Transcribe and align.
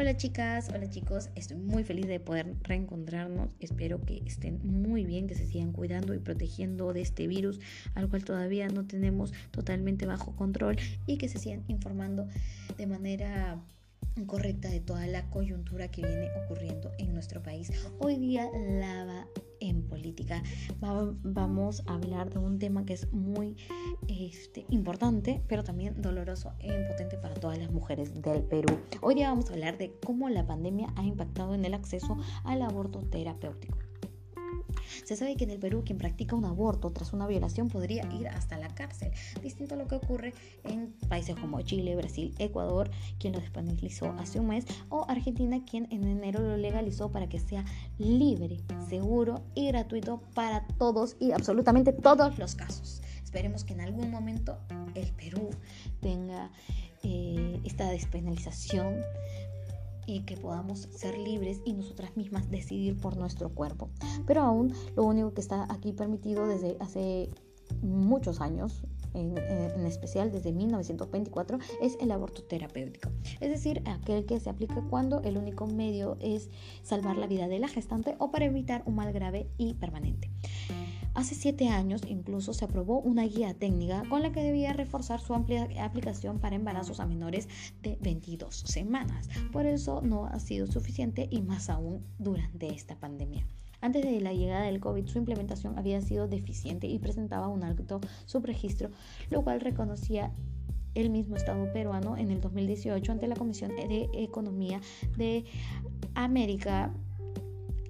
Hola 0.00 0.16
chicas, 0.16 0.70
hola 0.74 0.88
chicos, 0.88 1.28
estoy 1.34 1.58
muy 1.58 1.84
feliz 1.84 2.06
de 2.06 2.18
poder 2.20 2.54
reencontrarnos. 2.62 3.54
Espero 3.60 4.00
que 4.00 4.22
estén 4.24 4.58
muy 4.64 5.04
bien, 5.04 5.26
que 5.26 5.34
se 5.34 5.46
sigan 5.46 5.72
cuidando 5.72 6.14
y 6.14 6.18
protegiendo 6.18 6.94
de 6.94 7.02
este 7.02 7.26
virus 7.26 7.60
al 7.94 8.08
cual 8.08 8.24
todavía 8.24 8.66
no 8.68 8.86
tenemos 8.86 9.34
totalmente 9.50 10.06
bajo 10.06 10.34
control 10.34 10.78
y 11.04 11.18
que 11.18 11.28
se 11.28 11.38
sigan 11.38 11.64
informando 11.68 12.26
de 12.78 12.86
manera 12.86 13.62
correcta 14.24 14.70
de 14.70 14.80
toda 14.80 15.06
la 15.06 15.28
coyuntura 15.28 15.88
que 15.88 16.00
viene 16.00 16.30
ocurriendo 16.46 16.92
en 16.96 17.12
nuestro 17.12 17.42
país. 17.42 17.70
Hoy 17.98 18.16
día 18.16 18.48
la 18.80 19.26
en 19.60 19.82
política. 19.82 20.42
vamos 21.22 21.82
a 21.86 21.94
hablar 21.94 22.30
de 22.30 22.38
un 22.38 22.58
tema 22.58 22.84
que 22.84 22.94
es 22.94 23.12
muy 23.12 23.56
este, 24.08 24.66
importante, 24.70 25.42
pero 25.48 25.62
también 25.62 26.00
doloroso 26.00 26.52
e 26.58 26.68
impotente 26.68 27.16
para 27.18 27.34
todas 27.34 27.58
las 27.58 27.70
mujeres 27.70 28.20
del 28.20 28.42
Perú. 28.42 28.78
Hoy 29.00 29.14
día 29.14 29.28
vamos 29.28 29.50
a 29.50 29.52
hablar 29.52 29.78
de 29.78 29.94
cómo 30.04 30.28
la 30.28 30.46
pandemia 30.46 30.92
ha 30.96 31.04
impactado 31.04 31.54
en 31.54 31.64
el 31.64 31.74
acceso 31.74 32.16
al 32.44 32.62
aborto 32.62 33.00
terapéutico. 33.02 33.89
Se 35.04 35.16
sabe 35.16 35.36
que 35.36 35.44
en 35.44 35.50
el 35.50 35.58
Perú 35.58 35.82
quien 35.84 35.98
practica 35.98 36.36
un 36.36 36.44
aborto 36.44 36.90
tras 36.90 37.12
una 37.12 37.26
violación 37.26 37.68
podría 37.68 38.04
ir 38.12 38.28
hasta 38.28 38.58
la 38.58 38.68
cárcel, 38.68 39.10
distinto 39.42 39.74
a 39.74 39.78
lo 39.78 39.86
que 39.86 39.96
ocurre 39.96 40.34
en 40.64 40.92
países 41.08 41.36
como 41.36 41.60
Chile, 41.62 41.96
Brasil, 41.96 42.34
Ecuador, 42.38 42.90
quien 43.18 43.32
lo 43.32 43.40
despenalizó 43.40 44.12
hace 44.18 44.40
un 44.40 44.48
mes, 44.48 44.66
o 44.88 45.04
Argentina, 45.08 45.64
quien 45.64 45.86
en 45.90 46.04
enero 46.04 46.40
lo 46.40 46.56
legalizó 46.56 47.10
para 47.10 47.28
que 47.28 47.38
sea 47.38 47.64
libre, 47.98 48.60
seguro 48.88 49.42
y 49.54 49.68
gratuito 49.68 50.22
para 50.34 50.66
todos 50.78 51.16
y 51.18 51.32
absolutamente 51.32 51.92
todos 51.92 52.38
los 52.38 52.54
casos. 52.54 53.02
Esperemos 53.22 53.64
que 53.64 53.74
en 53.74 53.80
algún 53.80 54.10
momento 54.10 54.58
el 54.94 55.12
Perú 55.12 55.50
tenga 56.00 56.50
eh, 57.02 57.60
esta 57.64 57.88
despenalización 57.88 58.96
y 60.06 60.20
que 60.20 60.36
podamos 60.36 60.88
ser 60.92 61.18
libres 61.18 61.60
y 61.64 61.72
nosotras 61.72 62.16
mismas 62.16 62.50
decidir 62.50 62.96
por 62.98 63.16
nuestro 63.16 63.50
cuerpo. 63.50 63.90
Pero 64.26 64.42
aún 64.42 64.72
lo 64.96 65.04
único 65.04 65.32
que 65.34 65.40
está 65.40 65.66
aquí 65.72 65.92
permitido 65.92 66.46
desde 66.46 66.76
hace 66.80 67.30
muchos 67.82 68.40
años, 68.40 68.82
en, 69.14 69.86
especial 69.86 70.30
desde 70.32 70.52
1924, 70.52 71.58
es 71.82 71.96
el 72.00 72.10
aborto 72.10 72.42
terapéutico. 72.44 73.10
Es 73.40 73.50
decir, 73.50 73.82
aquel 73.86 74.26
que 74.26 74.40
se 74.40 74.50
aplica 74.50 74.82
cuando 74.88 75.22
el 75.22 75.36
único 75.36 75.66
medio 75.66 76.16
es 76.20 76.50
salvar 76.82 77.16
la 77.16 77.26
vida 77.26 77.48
de 77.48 77.58
la 77.58 77.68
gestante 77.68 78.16
o 78.18 78.30
para 78.30 78.46
evitar 78.46 78.82
un 78.86 78.94
mal 78.94 79.12
grave 79.12 79.48
y 79.58 79.74
permanente. 79.74 80.30
Hace 81.12 81.34
siete 81.34 81.68
años 81.68 82.02
incluso 82.06 82.52
se 82.54 82.64
aprobó 82.64 83.00
una 83.00 83.24
guía 83.24 83.52
técnica 83.54 84.04
con 84.08 84.22
la 84.22 84.30
que 84.30 84.42
debía 84.42 84.72
reforzar 84.72 85.20
su 85.20 85.34
amplia 85.34 85.68
aplicación 85.84 86.38
para 86.38 86.54
embarazos 86.54 87.00
a 87.00 87.06
menores 87.06 87.48
de 87.82 87.98
22 88.00 88.54
semanas. 88.54 89.28
Por 89.52 89.66
eso 89.66 90.02
no 90.02 90.26
ha 90.26 90.38
sido 90.38 90.68
suficiente 90.68 91.28
y 91.30 91.42
más 91.42 91.68
aún 91.68 92.06
durante 92.18 92.68
esta 92.68 92.96
pandemia. 92.96 93.44
Antes 93.80 94.04
de 94.04 94.20
la 94.20 94.32
llegada 94.32 94.64
del 94.64 94.80
COVID, 94.80 95.06
su 95.06 95.18
implementación 95.18 95.78
había 95.78 96.00
sido 96.00 96.28
deficiente 96.28 96.86
y 96.86 96.98
presentaba 96.98 97.48
un 97.48 97.64
alto 97.64 98.00
subregistro, 98.26 98.90
lo 99.30 99.42
cual 99.42 99.60
reconocía 99.60 100.32
el 100.94 101.10
mismo 101.10 101.36
Estado 101.36 101.72
peruano 101.72 102.16
en 102.16 102.30
el 102.30 102.40
2018 102.40 103.12
ante 103.12 103.28
la 103.28 103.36
Comisión 103.36 103.70
de 103.76 104.08
Economía 104.12 104.80
de 105.16 105.44
América 106.14 106.92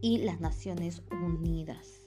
y 0.00 0.18
las 0.18 0.40
Naciones 0.40 1.02
Unidas. 1.10 2.02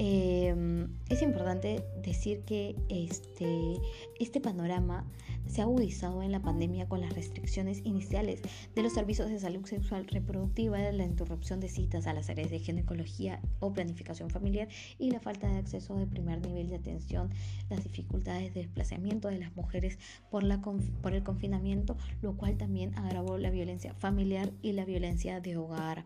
Em, 0.00 0.88
es 1.08 1.22
importante 1.22 1.84
decir 2.04 2.42
que 2.44 2.76
este, 2.88 3.80
este 4.20 4.40
panorama 4.40 5.04
se 5.48 5.60
ha 5.60 5.64
agudizado 5.64 6.22
en 6.22 6.32
la 6.32 6.40
pandemia 6.40 6.88
con 6.88 7.00
las 7.00 7.12
restricciones 7.12 7.80
iniciales 7.84 8.42
de 8.74 8.82
los 8.82 8.92
servicios 8.92 9.28
de 9.28 9.38
salud 9.38 9.64
sexual 9.66 10.06
reproductiva, 10.06 10.78
la 10.92 11.04
interrupción 11.04 11.60
de 11.60 11.68
citas 11.68 12.06
a 12.06 12.12
las 12.12 12.30
áreas 12.30 12.50
de 12.50 12.58
ginecología 12.58 13.40
o 13.60 13.72
planificación 13.72 14.30
familiar 14.30 14.68
y 14.98 15.10
la 15.10 15.20
falta 15.20 15.48
de 15.48 15.58
acceso 15.58 15.96
de 15.96 16.06
primer 16.06 16.40
nivel 16.40 16.68
de 16.68 16.76
atención, 16.76 17.30
las 17.70 17.82
dificultades 17.82 18.54
de 18.54 18.62
desplazamiento 18.62 19.28
de 19.28 19.38
las 19.38 19.54
mujeres 19.56 19.98
por, 20.30 20.42
la, 20.42 20.60
por 20.60 21.14
el 21.14 21.22
confinamiento, 21.22 21.96
lo 22.22 22.36
cual 22.36 22.56
también 22.56 22.96
agravó 22.98 23.38
la 23.38 23.50
violencia 23.50 23.94
familiar 23.94 24.52
y 24.62 24.72
la 24.72 24.84
violencia 24.84 25.40
de 25.40 25.56
hogar. 25.56 26.04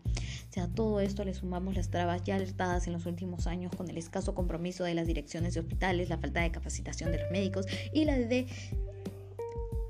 Sea, 0.49 0.63
a 0.63 0.67
todo 0.67 0.99
esto 0.99 1.25
le 1.25 1.33
sumamos 1.33 1.75
las 1.75 1.89
trabas 1.89 2.23
ya 2.23 2.35
alertadas 2.35 2.87
en 2.87 2.93
los 2.93 3.05
últimos 3.05 3.47
años 3.47 3.75
con 3.75 3.89
el 3.89 3.97
escaso 3.97 4.35
compromiso 4.35 4.83
de 4.83 4.93
las 4.93 5.07
direcciones 5.07 5.53
de 5.53 5.61
hospitales, 5.61 6.09
la 6.09 6.17
falta 6.17 6.41
de 6.41 6.51
capacitación 6.51 7.11
de 7.11 7.19
los 7.19 7.31
médicos 7.31 7.65
y 7.93 8.05
la 8.05 8.17
de 8.17 8.47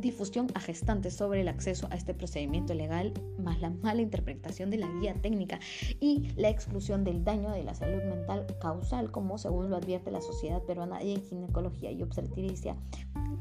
difusión 0.03 0.47
a 0.53 0.59
gestantes 0.59 1.15
sobre 1.15 1.41
el 1.41 1.47
acceso 1.47 1.87
a 1.89 1.95
este 1.95 2.13
procedimiento 2.13 2.75
legal, 2.75 3.13
más 3.39 3.59
la 3.59 3.71
mala 3.71 4.01
interpretación 4.01 4.69
de 4.69 4.77
la 4.77 4.87
guía 4.99 5.15
técnica 5.15 5.59
y 5.99 6.29
la 6.35 6.49
exclusión 6.49 7.03
del 7.03 7.23
daño 7.23 7.49
de 7.49 7.63
la 7.63 7.73
salud 7.73 8.03
mental 8.03 8.45
causal, 8.61 9.09
como 9.09 9.39
según 9.39 9.69
lo 9.69 9.77
advierte 9.77 10.11
la 10.11 10.21
Sociedad 10.21 10.61
Peruana 10.61 10.99
de 10.99 11.19
Ginecología 11.21 11.91
y 11.91 12.03
Obstetricia 12.03 12.75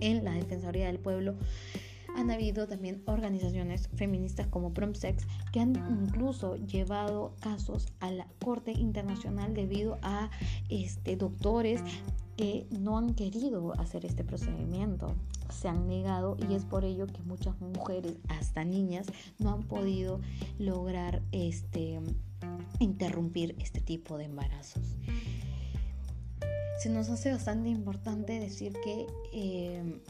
en 0.00 0.24
la 0.24 0.32
Defensoría 0.32 0.86
del 0.86 0.98
Pueblo 0.98 1.34
han 2.16 2.30
habido 2.30 2.66
también 2.66 3.02
organizaciones 3.06 3.88
feministas 3.94 4.46
como 4.46 4.72
PromSex 4.72 5.26
que 5.52 5.60
han 5.60 5.76
incluso 5.90 6.56
llevado 6.56 7.34
casos 7.40 7.88
a 8.00 8.10
la 8.10 8.26
Corte 8.44 8.72
Internacional 8.72 9.54
debido 9.54 9.98
a 10.02 10.30
este, 10.68 11.16
doctores 11.16 11.82
que 12.36 12.66
no 12.70 12.98
han 12.98 13.14
querido 13.14 13.72
hacer 13.78 14.04
este 14.04 14.24
procedimiento, 14.24 15.14
se 15.50 15.68
han 15.68 15.86
negado 15.86 16.36
y 16.48 16.54
es 16.54 16.64
por 16.64 16.84
ello 16.84 17.06
que 17.06 17.20
muchas 17.22 17.60
mujeres, 17.60 18.14
hasta 18.28 18.64
niñas, 18.64 19.06
no 19.38 19.50
han 19.52 19.62
podido 19.62 20.20
lograr 20.58 21.22
este, 21.32 22.00
interrumpir 22.78 23.54
este 23.58 23.80
tipo 23.80 24.18
de 24.18 24.24
embarazos. 24.24 24.96
Se 26.80 26.88
nos 26.88 27.10
hace 27.10 27.30
bastante 27.30 27.68
importante 27.68 28.40
decir 28.40 28.72
que 28.82 29.06
eh, 29.32 30.00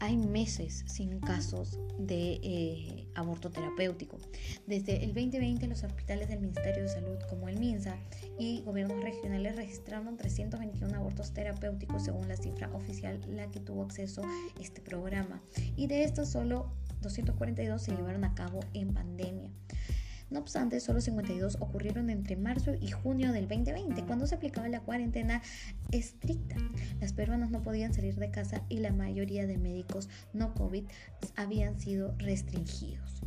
hay 0.00 0.16
meses 0.16 0.82
sin 0.86 1.20
casos 1.20 1.78
de 1.98 2.40
eh, 2.42 3.06
aborto 3.14 3.50
terapéutico. 3.50 4.18
Desde 4.66 5.04
el 5.04 5.12
2020 5.12 5.66
los 5.68 5.84
hospitales 5.84 6.28
del 6.28 6.40
Ministerio 6.40 6.82
de 6.82 6.88
Salud 6.88 7.18
como 7.28 7.48
el 7.48 7.58
MINSA 7.58 7.96
y 8.38 8.62
gobiernos 8.62 9.02
regionales 9.02 9.56
registraron 9.56 10.16
321 10.16 10.96
abortos 10.96 11.32
terapéuticos 11.32 12.04
según 12.04 12.28
la 12.28 12.36
cifra 12.36 12.70
oficial 12.74 13.20
la 13.28 13.50
que 13.50 13.60
tuvo 13.60 13.82
acceso 13.82 14.22
este 14.58 14.80
programa 14.80 15.42
y 15.76 15.86
de 15.86 16.04
estos 16.04 16.30
solo 16.30 16.72
242 17.02 17.82
se 17.82 17.92
llevaron 17.92 18.24
a 18.24 18.34
cabo 18.34 18.60
en 18.72 18.92
pandemia. 18.94 19.50
No 20.30 20.38
obstante, 20.38 20.78
solo 20.78 21.00
52 21.00 21.56
ocurrieron 21.60 22.08
entre 22.08 22.36
marzo 22.36 22.72
y 22.80 22.92
junio 22.92 23.32
del 23.32 23.48
2020, 23.48 24.04
cuando 24.04 24.28
se 24.28 24.36
aplicaba 24.36 24.68
la 24.68 24.80
cuarentena 24.80 25.42
estricta. 25.90 26.54
Las 27.00 27.12
peruanas 27.12 27.50
no 27.50 27.62
podían 27.62 27.92
salir 27.92 28.14
de 28.14 28.30
casa 28.30 28.62
y 28.68 28.78
la 28.78 28.92
mayoría 28.92 29.48
de 29.48 29.58
médicos 29.58 30.08
no 30.32 30.54
COVID 30.54 30.84
habían 31.34 31.80
sido 31.80 32.14
restringidos. 32.18 33.22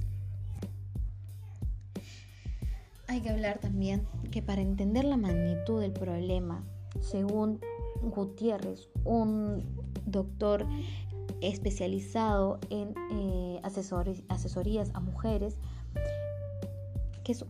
Hay 3.07 3.19
que 3.19 3.29
hablar 3.29 3.59
también 3.59 4.07
que 4.31 4.41
para 4.41 4.61
entender 4.61 5.03
la 5.03 5.17
magnitud 5.17 5.81
del 5.81 5.91
problema, 5.91 6.63
según 7.01 7.59
Gutiérrez, 8.01 8.89
un 9.03 9.63
doctor 10.05 10.65
especializado 11.41 12.59
en 12.69 12.93
eh, 13.11 13.61
asesorías 14.29 14.91
a 14.93 15.01
mujeres, 15.01 15.57
que 17.23 17.31
es 17.31 17.45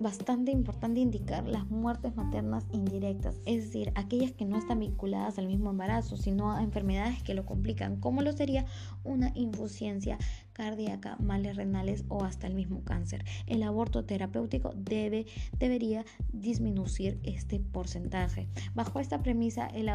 bastante 0.00 0.50
importante 0.50 1.00
indicar 1.00 1.48
las 1.48 1.66
muertes 1.70 2.14
maternas 2.14 2.66
indirectas, 2.72 3.40
es 3.46 3.64
decir, 3.64 3.92
aquellas 3.94 4.32
que 4.32 4.44
no 4.44 4.58
están 4.58 4.80
vinculadas 4.80 5.38
al 5.38 5.46
mismo 5.46 5.70
embarazo, 5.70 6.16
sino 6.16 6.52
a 6.52 6.62
enfermedades 6.62 7.22
que 7.22 7.32
lo 7.32 7.46
complican, 7.46 8.00
como 8.00 8.20
lo 8.20 8.32
sería 8.32 8.66
una 9.02 9.32
insuficiencia 9.34 10.18
cardíaca, 10.54 11.16
males 11.20 11.56
renales 11.56 12.04
o 12.08 12.24
hasta 12.24 12.46
el 12.46 12.54
mismo 12.54 12.82
cáncer. 12.84 13.24
El 13.46 13.62
aborto 13.62 14.04
terapéutico 14.04 14.72
debe, 14.74 15.26
debería 15.58 16.06
disminuir 16.32 16.74
este 17.22 17.60
porcentaje. 17.60 18.48
Bajo 18.74 19.00
esta 19.00 19.22
premisa, 19.22 19.66
el, 19.66 19.88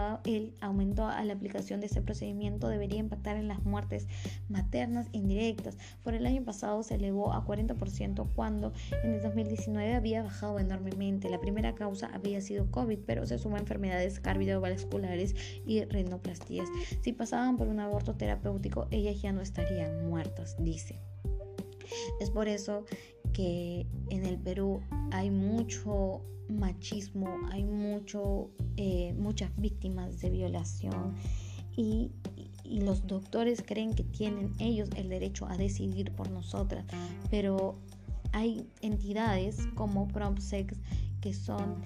aumento 0.61 1.07
a 1.07 1.23
la 1.23 1.33
aplicación 1.33 1.79
de 1.79 1.87
este 1.87 2.01
procedimiento 2.01 2.67
debería 2.67 2.99
impactar 2.99 3.37
en 3.37 3.47
las 3.47 3.63
muertes 3.63 4.07
maternas 4.49 5.07
indirectas. 5.13 5.77
Por 6.03 6.13
el 6.13 6.25
año 6.25 6.43
pasado 6.43 6.83
se 6.83 6.95
elevó 6.95 7.33
a 7.33 7.45
40% 7.45 8.27
cuando 8.35 8.73
en 9.03 9.13
el 9.13 9.21
2019 9.21 9.95
había 9.95 10.23
bajado 10.23 10.59
enormemente. 10.59 11.29
La 11.29 11.39
primera 11.39 11.73
causa 11.73 12.09
había 12.13 12.41
sido 12.41 12.69
COVID, 12.69 12.99
pero 13.05 13.25
se 13.25 13.39
suma 13.39 13.59
enfermedades 13.59 14.19
cardiovasculares 14.19 15.35
y 15.65 15.85
renoplastías. 15.85 16.67
Si 17.01 17.13
pasaban 17.13 17.55
por 17.55 17.69
un 17.69 17.79
aborto 17.79 18.15
terapéutico, 18.15 18.87
ellas 18.91 19.21
ya 19.21 19.31
no 19.31 19.41
estarían 19.41 20.09
muertas 20.09 20.48
dice. 20.59 20.99
Es 22.19 22.29
por 22.29 22.47
eso 22.47 22.85
que 23.33 23.87
en 24.09 24.25
el 24.25 24.37
Perú 24.37 24.81
hay 25.11 25.31
mucho 25.31 26.21
machismo, 26.49 27.39
hay 27.51 27.63
mucho, 27.63 28.49
eh, 28.77 29.13
muchas 29.17 29.51
víctimas 29.57 30.19
de 30.19 30.29
violación 30.29 31.15
y, 31.75 32.11
los 32.65 33.07
doctores 33.07 33.63
creen 33.65 33.95
que 33.95 34.03
tienen 34.03 34.53
ellos 34.59 34.89
el 34.95 35.09
derecho 35.09 35.47
a 35.47 35.57
decidir 35.57 36.11
por 36.11 36.29
nosotras, 36.29 36.85
pero 37.31 37.79
hay 38.31 38.69
entidades 38.81 39.67
como 39.73 40.07
PromSex 40.07 40.77
que 41.19 41.33
son 41.33 41.81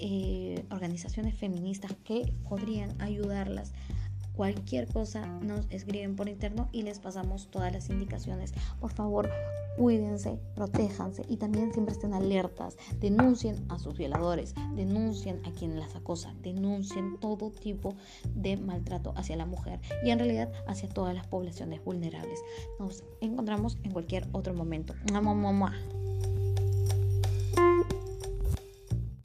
eh, 0.00 0.64
organizaciones 0.72 1.36
feministas 1.36 1.92
que 2.02 2.34
podrían 2.48 3.00
ayudarlas 3.00 3.72
cualquier 4.36 4.88
cosa 4.88 5.26
nos 5.40 5.66
escriben 5.70 6.16
por 6.16 6.28
interno 6.28 6.68
y 6.72 6.82
les 6.82 6.98
pasamos 6.98 7.48
todas 7.50 7.72
las 7.72 7.88
indicaciones. 7.90 8.52
Por 8.80 8.92
favor, 8.92 9.30
cuídense, 9.76 10.38
protéjanse 10.54 11.24
y 11.28 11.36
también 11.36 11.72
siempre 11.72 11.94
estén 11.94 12.14
alertas. 12.14 12.76
Denuncien 13.00 13.64
a 13.68 13.78
sus 13.78 13.96
violadores, 13.96 14.54
denuncien 14.74 15.40
a 15.44 15.52
quien 15.52 15.78
las 15.78 15.94
acosa, 15.94 16.34
denuncien 16.42 17.18
todo 17.20 17.50
tipo 17.50 17.94
de 18.34 18.56
maltrato 18.56 19.12
hacia 19.16 19.36
la 19.36 19.46
mujer 19.46 19.80
y 20.04 20.10
en 20.10 20.18
realidad 20.18 20.52
hacia 20.66 20.88
todas 20.88 21.14
las 21.14 21.26
poblaciones 21.26 21.84
vulnerables. 21.84 22.40
Nos 22.78 23.04
encontramos 23.20 23.78
en 23.82 23.92
cualquier 23.92 24.26
otro 24.32 24.54
momento. 24.54 24.94
¡Mamá, 25.12 25.34
mamá! 25.34 25.74